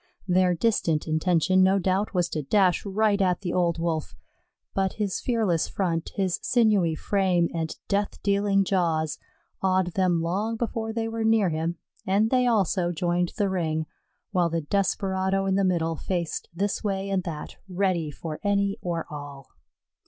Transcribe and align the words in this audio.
Their 0.27 0.55
distant 0.55 1.07
intention 1.07 1.61
no 1.61 1.77
doubt 1.77 2.11
was 2.11 2.27
to 2.29 2.41
dash 2.41 2.83
right 2.87 3.21
at 3.21 3.41
the 3.41 3.53
old 3.53 3.77
Wolf; 3.77 4.15
but 4.73 4.93
his 4.93 5.19
fearless 5.19 5.67
front, 5.67 6.13
his 6.15 6.39
sinewy 6.41 6.95
frame 6.95 7.47
and 7.53 7.77
death 7.87 8.19
dealing 8.23 8.63
jaws, 8.63 9.19
awed 9.61 9.93
them 9.93 10.19
long 10.19 10.55
before 10.55 10.91
they 10.91 11.07
were 11.07 11.23
near 11.23 11.49
him, 11.49 11.75
and 12.03 12.31
they 12.31 12.47
also 12.47 12.91
joined 12.91 13.33
the 13.37 13.47
ring, 13.47 13.85
while 14.31 14.49
the 14.49 14.61
desperado 14.61 15.45
in 15.45 15.53
the 15.53 15.63
middle 15.63 15.95
faced 15.95 16.49
this 16.51 16.83
way 16.83 17.07
and 17.11 17.21
that, 17.25 17.57
ready 17.69 18.09
for 18.09 18.39
any 18.43 18.77
or 18.81 19.05
all. 19.07 19.49